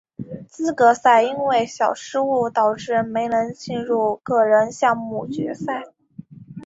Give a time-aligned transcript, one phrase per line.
[0.49, 5.93] 资格赛因为小失误导致没能进入个人项目决赛。